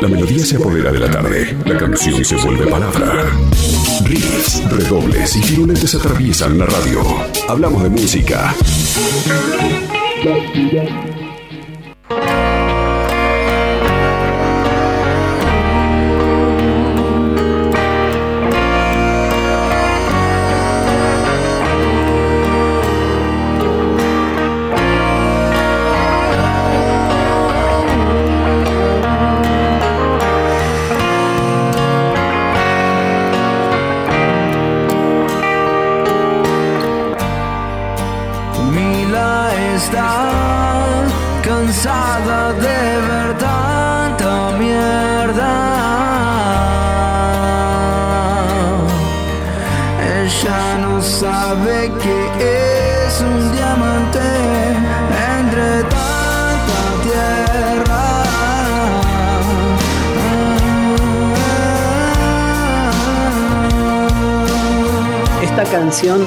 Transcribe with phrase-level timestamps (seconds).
[0.00, 3.26] La melodía se apodera de la tarde, la canción se vuelve palabra.
[4.04, 7.02] Riffs, redobles y tiroletes atraviesan la radio.
[7.48, 8.54] Hablamos de música.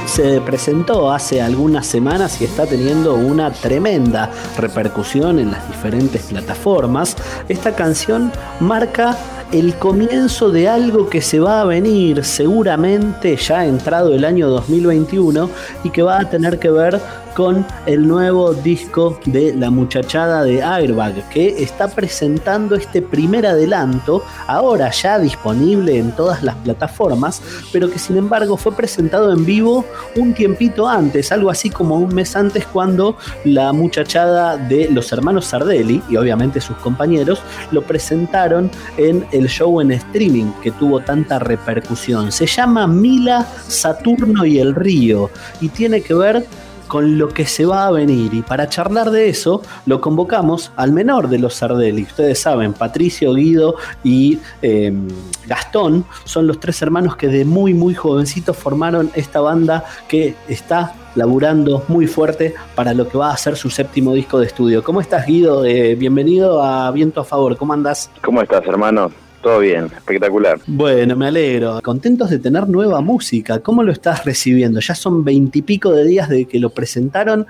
[0.05, 7.15] Se presentó hace algunas semanas y está teniendo una tremenda repercusión en las diferentes plataformas.
[7.49, 9.17] Esta canción marca
[9.51, 15.49] el comienzo de algo que se va a venir seguramente ya entrado el año 2021
[15.83, 16.99] y que va a tener que ver
[17.37, 24.23] con el nuevo disco de la muchachada de Airbag, que está presentando este primer adelanto,
[24.47, 29.85] ahora ya disponible en todas las plataformas, pero que sin embargo fue presentado en vivo
[30.15, 35.45] un tiempito antes, algo así como un mes antes cuando la muchachada de los hermanos
[35.45, 41.37] Sardelli y obviamente sus compañeros lo presentaron en el show en streaming que tuvo tanta
[41.37, 42.31] repercusión.
[42.31, 45.29] Se llama Mila, Saturno y el Río
[45.61, 46.47] y tiene que ver
[46.87, 48.33] con lo que se va a venir.
[48.33, 52.03] Y para charlar de eso, lo convocamos al menor de los Sardelli.
[52.03, 55.07] Ustedes saben, Patricio, Guido y em,
[55.45, 60.95] Gastón son los tres hermanos que de muy, muy jovencitos formaron esta banda que está
[61.15, 64.83] laburando muy fuerte para lo que va a ser su séptimo disco de estudio.
[64.83, 65.65] ¿Cómo estás, Guido?
[65.65, 67.57] Eh, bienvenido a Viento a Favor.
[67.57, 68.09] ¿Cómo andas?
[68.21, 69.11] ¿Cómo estás, hermano?
[69.41, 70.59] Todo bien, espectacular.
[70.65, 71.79] Bueno, me alegro.
[71.83, 73.59] Contentos de tener nueva música.
[73.59, 74.79] ¿Cómo lo estás recibiendo?
[74.79, 77.45] Ya son veintipico de días de que lo presentaron.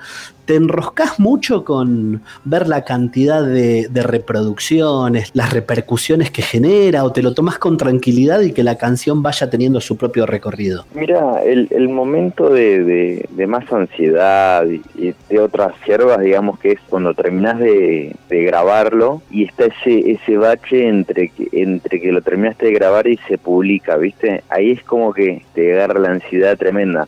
[0.48, 7.22] ¿Te enroscas mucho con ver la cantidad de, reproducciones, las repercusiones que genera, o te
[7.22, 10.86] lo tomas con tranquilidad y que la canción vaya teniendo su propio recorrido?
[10.94, 17.60] Mira, el, momento de, más ansiedad y de otras siervas, digamos que es cuando terminas
[17.60, 23.06] de, grabarlo y está ese, ese bache entre que, entre que lo terminaste de grabar
[23.08, 24.44] y se publica, ¿viste?
[24.48, 27.06] Ahí es como que te agarra la ansiedad tremenda.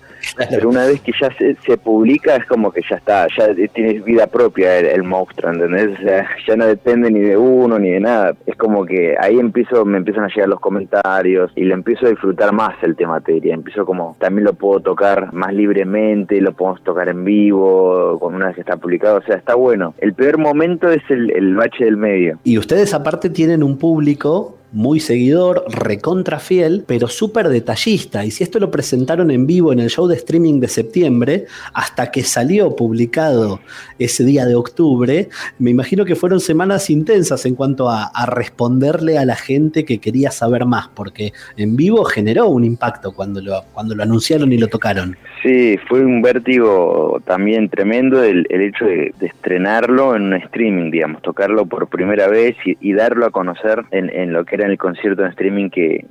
[0.50, 4.04] Pero una vez que ya se, se publica es como que ya está, ya tienes
[4.04, 6.00] vida propia el, monstruo, ¿entendés?
[6.00, 8.36] O sea, ya no depende ni de uno ni de nada.
[8.46, 12.10] Es como que ahí empiezo, me empiezan a llegar los comentarios y le empiezo a
[12.10, 13.54] disfrutar más el tema materia.
[13.54, 18.48] Empiezo como, también lo puedo tocar más libremente, lo podemos tocar en vivo, con una
[18.48, 19.18] vez que está publicado.
[19.18, 19.94] O sea, está bueno.
[19.98, 22.40] El peor momento es el, el bache del medio.
[22.44, 28.26] Y ustedes aparte tienen un público muy seguidor, recontra fiel, pero súper detallista.
[28.26, 32.12] Y si esto lo presentaron en vivo en el show de streaming de septiembre, hasta
[32.12, 33.60] que salió publicado
[33.98, 39.26] ese día de octubre, me imagino que fueron semanas intensas en cuanto a, responderle a
[39.26, 43.96] la gente que quería saber más, porque en vivo generó un impacto cuando lo, cuando
[43.96, 45.18] lo anunciaron y lo tocaron.
[45.42, 51.66] Sí, fue un vértigo también tremendo el, hecho de, estrenarlo en un streaming, digamos, tocarlo
[51.66, 55.70] por primera vez y, darlo a conocer en, lo que en el concierto en streaming
[55.70, 56.06] que,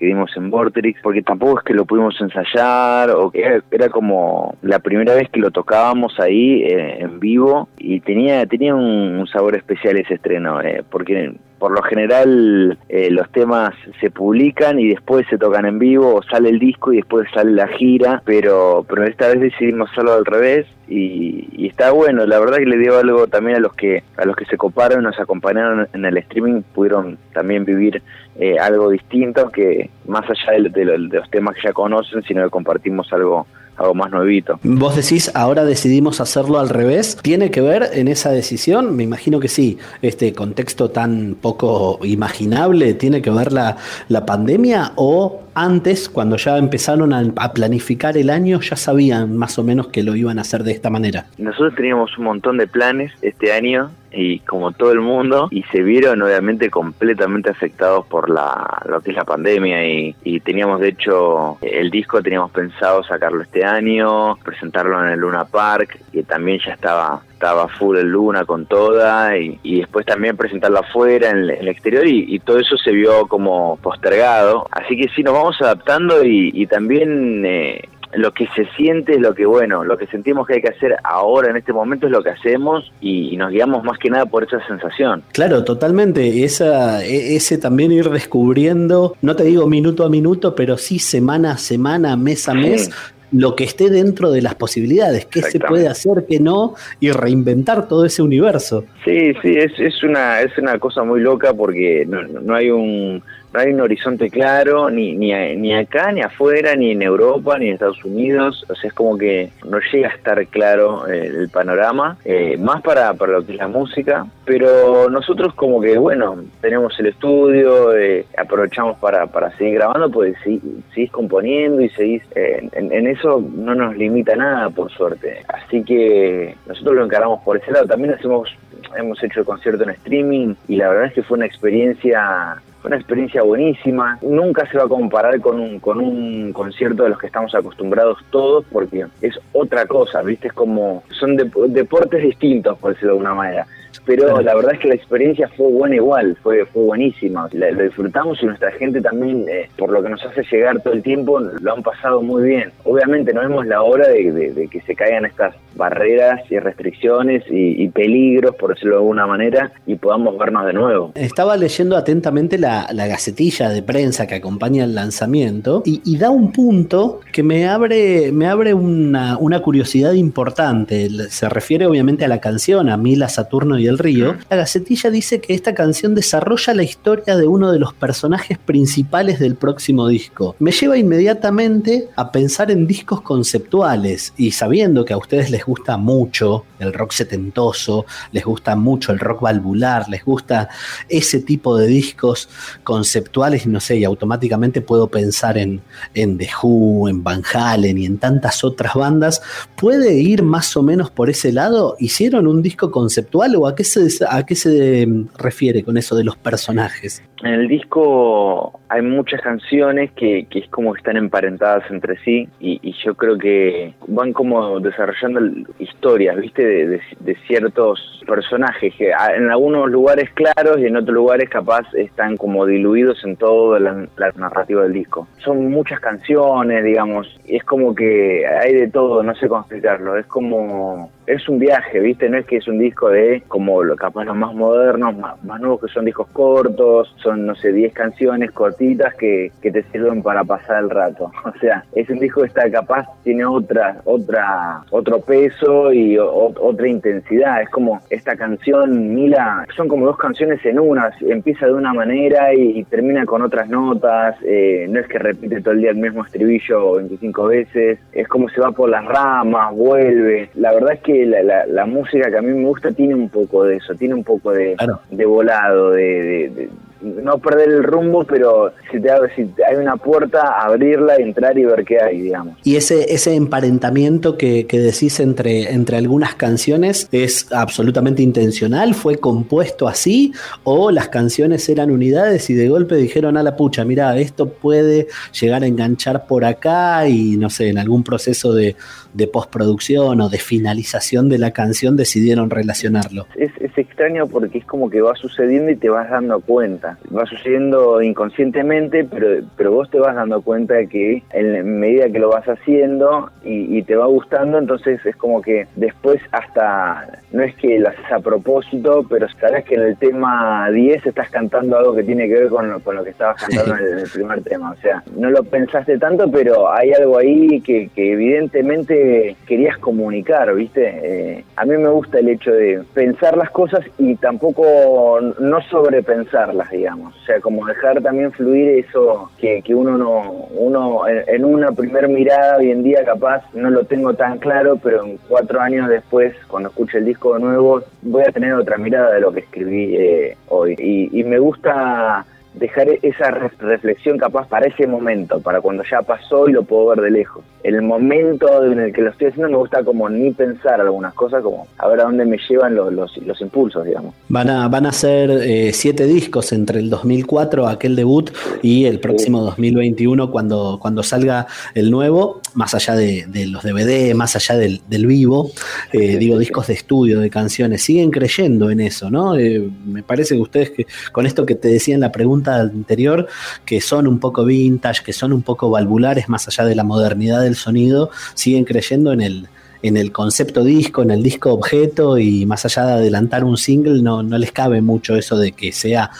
[0.00, 4.80] dimos en Vorterix, porque tampoco es que lo pudimos ensayar, o que era, como la
[4.80, 9.96] primera vez que lo tocábamos ahí eh, en vivo y tenía, tenía un, sabor especial
[9.96, 11.32] ese estreno, eh, porque
[11.64, 16.22] por lo general eh, los temas se publican y después se tocan en vivo o
[16.22, 20.26] sale el disco y después sale la gira, pero, pero esta vez decidimos hacerlo al
[20.26, 24.26] revés y, está bueno, la verdad que le dio algo también a los que a
[24.26, 28.02] los que se coparon, nos acompañaron en el streaming, pudieron también vivir
[28.38, 32.50] eh, algo distinto que más allá de, de los temas que ya conocen, sino que
[32.50, 34.58] compartimos algo algo más nuevito.
[34.62, 37.18] Vos decís, ahora decidimos hacerlo al revés.
[37.22, 38.96] ¿Tiene que ver en esa decisión?
[38.96, 39.78] Me imagino que sí.
[40.02, 43.76] Este contexto tan poco imaginable, ¿tiene que ver la,
[44.08, 44.92] la pandemia?
[44.96, 49.88] ¿O antes, cuando ya empezaron a, a, planificar el año, ya sabían más o menos
[49.88, 51.26] que lo iban a hacer de esta manera?
[51.38, 55.82] Nosotros teníamos un montón de planes este año y como todo el mundo y se
[55.82, 60.88] vieron obviamente completamente afectados por la lo que es la pandemia y, y teníamos de
[60.88, 66.60] hecho el disco teníamos pensado sacarlo este año, presentarlo en el Luna Park que también
[66.64, 71.68] ya estaba estaba full el Luna con toda y, después también presentarlo afuera en, el
[71.68, 74.66] exterior y, todo eso se vio como postergado.
[74.70, 79.34] Así que sí nos vamos adaptando y, también eh, lo que se siente es lo
[79.34, 82.22] que, bueno, lo que sentimos que hay que hacer ahora en este momento es lo
[82.22, 85.22] que hacemos y, nos guiamos más que nada por esa sensación.
[85.32, 86.44] Claro, totalmente.
[86.44, 91.52] Esa, e, ese también ir descubriendo, no te digo minuto a minuto, pero sí semana
[91.52, 92.90] a semana, mes a mes,
[93.32, 97.88] lo que esté dentro de las posibilidades, qué se puede hacer, qué no, y reinventar
[97.88, 98.84] todo ese universo.
[99.04, 103.22] Sí, sí, es, es, una, es una cosa muy loca porque no, no hay un
[103.54, 107.68] no hay un horizonte claro ni, ni, ni acá, ni afuera, ni en Europa, ni
[107.68, 108.66] en Estados Unidos.
[108.68, 112.82] O sea, es como que no llega a estar claro eh, el panorama, eh, más
[112.82, 114.26] para, para lo que es la música.
[114.44, 120.36] Pero nosotros como que, bueno, tenemos el estudio, eh, aprovechamos para, para seguir grabando, pues
[120.42, 122.22] seguís componiendo y seguís...
[122.34, 125.42] En, en, eso no nos limita nada, por suerte.
[125.46, 127.86] Así que nosotros lo encaramos por ese lado.
[127.86, 128.50] También hacemos
[128.96, 132.96] hemos hecho el concierto en streaming y la verdad es que fue una experiencia una
[132.96, 134.18] experiencia buenísima.
[134.22, 138.18] Nunca se va a comparar con un, con un concierto de los que estamos acostumbrados
[138.30, 140.48] todos porque es otra cosa, ¿viste?
[140.48, 143.66] Es como, son deportes distintos, por decirlo de alguna manera
[144.04, 148.42] pero la verdad es que la experiencia fue buena igual, fue, fue buenísima, lo disfrutamos
[148.42, 151.72] y nuestra gente también, eh, por lo que nos hace llegar todo el tiempo, lo
[151.72, 152.72] han pasado muy bien.
[152.84, 158.54] Obviamente no vemos la hora de, que se caigan estas barreras y restricciones y, peligros,
[158.56, 161.12] por decirlo de alguna manera, y podamos vernos de nuevo.
[161.14, 167.20] Estaba leyendo atentamente la, gacetilla de prensa que acompaña el lanzamiento y, da un punto
[167.32, 171.08] que me abre, me abre una, una curiosidad importante.
[171.28, 175.40] Se refiere obviamente a la canción, a Mila, Saturno y el Río, la Gacetilla dice
[175.40, 180.56] que esta canción desarrolla la historia de uno de los personajes principales del próximo disco.
[180.58, 185.96] Me lleva inmediatamente a pensar en discos conceptuales y sabiendo que a ustedes les gusta
[185.96, 190.68] mucho el rock setentoso, les gusta mucho el rock valvular, les gusta
[191.08, 192.48] ese tipo de discos
[192.82, 195.80] conceptuales, no sé, y automáticamente puedo pensar en,
[196.14, 199.42] en The Who, en Van Halen y en tantas otras bandas,
[199.76, 201.96] ¿puede ir más o menos por ese lado?
[201.98, 205.06] ¿Hicieron un disco conceptual o a qué se, a qué se
[205.38, 207.22] refiere con eso de los personajes?
[207.42, 212.48] En el disco hay muchas canciones que, que es como que están emparentadas entre sí
[212.60, 215.40] y, yo creo que van como desarrollando
[215.78, 216.64] historias, ¿viste?
[216.64, 217.00] De,
[217.46, 223.22] ciertos personajes que en algunos lugares claros y en otros lugares capaz están como diluidos
[223.24, 225.26] en toda la, la narrativa del disco.
[225.38, 230.26] Son muchas canciones, digamos, es como que hay de todo, no sé cómo explicarlo, es
[230.26, 232.28] como es un viaje, ¿viste?
[232.28, 235.80] No es que es un disco de como lo, capaz los más modernos, más, nuevos
[235.80, 240.44] que son discos cortos, son, no sé, 10 canciones cortitas que, que te sirven para
[240.44, 241.30] pasar el rato.
[241.44, 246.88] O sea, es un disco que está capaz, tiene otra, otra, otro peso y otra
[246.88, 247.62] intensidad.
[247.62, 252.52] Es como esta canción, Mila, son como dos canciones en una, empieza de una manera
[252.52, 256.24] y, termina con otras notas, eh, no es que repite todo el día el mismo
[256.24, 260.50] estribillo 25 veces, es como se va por las ramas, vuelve.
[260.54, 263.76] La verdad es que la, música que a mí me gusta tiene un poco de
[263.76, 264.76] eso, tiene un poco de,
[265.10, 266.68] de volado, de,
[267.04, 271.84] no perder el rumbo, pero si, te, si hay una puerta, abrirla, entrar y ver
[271.84, 272.56] qué hay, digamos.
[272.64, 279.16] Y ese, ese emparentamiento que, que decís entre, entre algunas canciones es absolutamente intencional, fue
[279.16, 280.32] compuesto así,
[280.64, 285.06] o las canciones eran unidades y de golpe dijeron a la pucha, mira, esto puede
[285.38, 288.76] llegar a enganchar por acá y no sé, en algún proceso de,
[289.12, 293.26] de postproducción o de finalización de la canción decidieron relacionarlo.
[293.36, 297.26] Es, es extraño porque es como que va sucediendo y te vas dando cuenta va
[297.26, 302.48] sucediendo inconscientemente, pero, pero vos te vas dando cuenta que en medida que lo vas
[302.48, 307.88] haciendo y, te va gustando, entonces es como que después hasta, no es que lo
[307.88, 312.26] haces a propósito, pero sabes que en el tema 10 estás cantando algo que tiene
[312.28, 314.72] que ver con lo, con lo que estabas cantando en el, primer tema.
[314.72, 321.00] O sea, no lo pensaste tanto, pero hay algo ahí que, evidentemente querías comunicar, ¿viste?
[321.02, 326.72] Eh, a mí me gusta el hecho de pensar las cosas y tampoco no sobrepensarlas,
[326.92, 332.08] o sea, como dejar también fluir eso que, que uno no, uno en, una primer
[332.08, 336.34] mirada hoy en día capaz no lo tengo tan claro, pero en cuatro años después,
[336.48, 339.96] cuando escuche el disco de nuevo, voy a tener otra mirada de lo que escribí
[339.96, 340.74] eh, hoy.
[340.78, 342.24] Y, y me gusta
[342.54, 347.00] dejar esa reflexión capaz para ese momento, para cuando ya pasó y lo puedo ver
[347.00, 347.44] de lejos.
[347.64, 351.42] El momento en el que lo estoy haciendo me gusta como ni pensar algunas cosas,
[351.42, 354.14] como a ver a dónde me llevan los, los, impulsos, digamos.
[354.28, 358.30] Van a, van a ser eh, siete discos entre el 2004, aquel debut,
[358.62, 364.36] y el próximo 2021 cuando, cuando salga el nuevo, más allá de, los DVD, más
[364.36, 365.50] allá del, vivo,
[365.92, 369.36] eh, digo, discos de estudio, de canciones, siguen creyendo en eso, ¿no?
[369.36, 373.28] Eh, me parece que ustedes, que con esto que te decía en la pregunta anterior,
[373.64, 377.42] que son un poco vintage, que son un poco valvulares, más allá de la modernidad
[377.42, 379.48] del sonido, siguen creyendo en el,
[379.82, 384.02] en el concepto disco, en el disco objeto y más allá de adelantar un single,
[384.02, 386.10] no, no les cabe mucho eso de que sea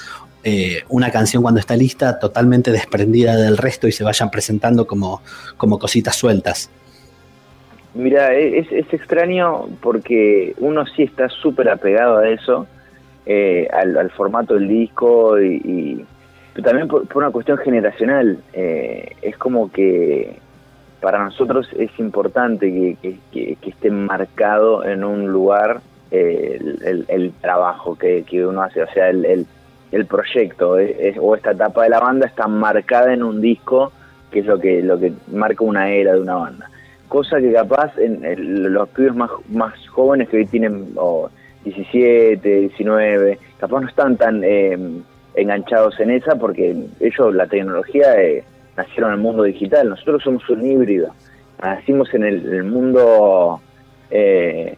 [0.47, 5.23] eh, una canción cuando está lista totalmente desprendida del resto y se vayan presentando como,
[5.57, 6.71] como cositas sueltas.
[7.95, 12.66] Mira, es, es extraño porque uno sí está súper apegado a eso,
[13.25, 16.04] eh, al, formato del disco y,
[16.62, 18.38] también por, una cuestión generacional.
[18.52, 20.38] Eh, es como que
[21.00, 25.80] para nosotros es importante que, esté marcado en un lugar
[26.11, 29.46] el, trabajo que, uno hace, o sea, el,
[29.90, 30.76] el proyecto
[31.20, 33.92] o esta etapa de la banda está marcada en un disco
[34.30, 36.70] que es lo que lo que marca una era de una banda
[37.08, 40.96] cosa que capaz en, los pibes más, más jóvenes que hoy tienen
[41.64, 44.76] 17, 19, capaz no están tan eh,
[45.35, 48.45] enganchados en esa porque ellos la tecnología eh,
[48.76, 51.14] nacieron en el mundo digital, nosotros somos un híbrido,
[51.62, 53.61] nacimos en el, mundo
[54.11, 54.76] eh,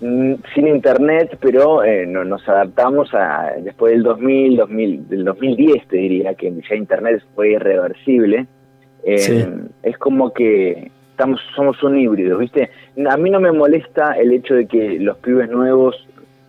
[0.00, 6.34] sin internet, pero eh, nos adaptamos a después del 2000, 2000, del 2010 te diría
[6.34, 8.46] que ya internet fue irreversible.
[9.04, 9.48] Eh,
[9.82, 12.70] es como que estamos somos un híbrido, ¿viste?
[13.08, 15.96] A mí no me molesta el hecho de que los pibes nuevos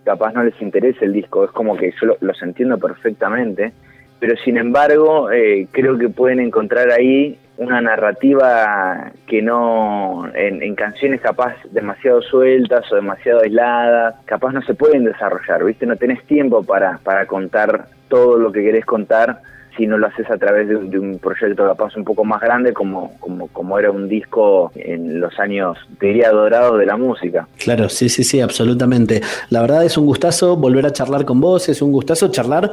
[0.07, 3.73] capaz no les interese el disco, es como que yo los entiendo perfectamente,
[4.21, 11.19] pero sin embargo eh, creo que pueden encontrar ahí una narrativa que no, en, canciones
[11.19, 15.85] capaz demasiado sueltas o demasiado aisladas, capaz no se pueden desarrollar, ¿viste?
[15.85, 19.41] No tenés tiempo para, para contar todo lo que querés contar
[19.77, 23.13] si no lo haces a través de, un proyecto capaz un poco más grande como,
[23.19, 27.47] como, como era un disco en los años, diría, dorados de la música.
[27.57, 29.21] Claro, sí, sí, sí, absolutamente.
[29.49, 32.71] La verdad es un gustazo volver a charlar con vos, es un gustazo charlar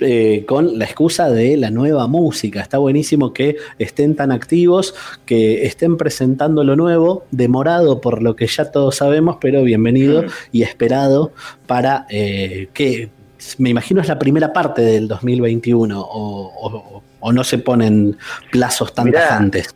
[0.00, 2.60] eh, con la excusa de la nueva música.
[2.60, 4.94] Está buenísimo que estén tan activos,
[5.24, 10.62] que estén presentando lo nuevo, demorado por lo que ya todos sabemos, pero bienvenido y
[10.62, 11.32] esperado
[11.66, 13.10] para eh, que
[13.58, 18.16] me imagino es la primera parte del 2021 o, no se ponen
[18.50, 19.74] plazos tan tajantes.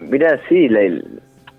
[0.00, 0.68] Mira, sí,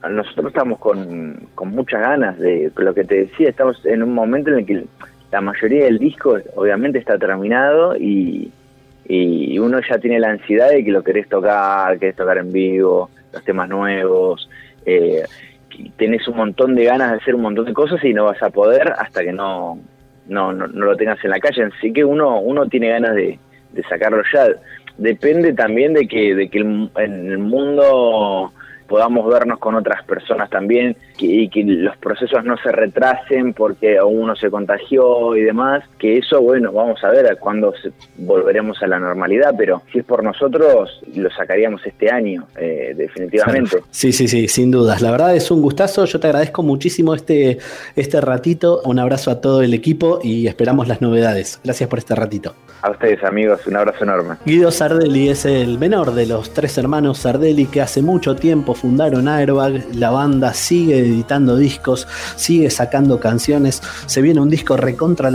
[0.09, 4.59] nosotros estamos con, muchas ganas de lo que te decía, estamos en un momento en
[4.59, 4.85] el que
[5.31, 8.51] la mayoría del disco obviamente está terminado y,
[9.59, 13.43] uno ya tiene la ansiedad de que lo querés tocar, querés tocar en vivo, los
[13.43, 14.49] temas nuevos.
[14.85, 15.23] Eh,
[15.97, 18.49] tenés un montón de ganas de hacer un montón de cosas y no vas a
[18.49, 19.79] poder hasta que no
[20.27, 21.63] no, no, no, lo tengas en la calle.
[21.63, 23.39] Así que uno, uno tiene ganas de,
[23.71, 24.47] de sacarlo ya.
[24.97, 28.53] Depende también de que, de que en el mundo
[28.87, 34.35] podamos vernos con otras personas también y que los procesos no se retrasen porque uno
[34.35, 37.73] se contagió y demás, que eso, bueno, vamos a ver cuándo
[38.17, 43.77] volveremos a la normalidad, pero si es por nosotros, lo sacaríamos este año, eh, definitivamente.
[43.91, 45.01] Sí, sí, sí, sin dudas.
[45.01, 47.59] La verdad es un gustazo, yo te agradezco muchísimo este,
[47.95, 51.59] este ratito, un abrazo a todo el equipo y esperamos las novedades.
[51.63, 52.53] Gracias por este ratito.
[52.83, 54.35] A ustedes amigos, un abrazo enorme.
[54.45, 59.29] Guido Sardelli es el menor de los tres hermanos Sardelli que hace mucho tiempo fundaron
[59.29, 65.31] Airbag, la banda sigue editando discos, sigue sacando canciones, se viene un disco recontra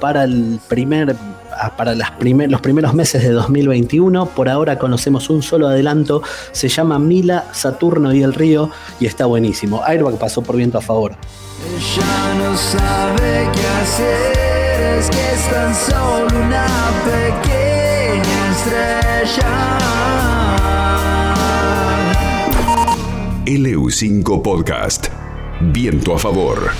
[0.00, 1.14] para el primer
[1.52, 4.26] ah, para las los primeros meses de 2021.
[4.30, 6.22] Por ahora conocemos un solo adelanto.
[6.50, 9.84] Se llama Mila, Saturno y el Río y está buenísimo.
[9.84, 11.12] Airbag pasó por viento a favor.
[11.12, 14.47] no sabe qué hacer,
[15.06, 16.66] que es tan solo una
[17.04, 19.78] pequeña estrella.
[23.46, 25.06] LU5 Podcast.
[25.60, 26.72] Viento a favor.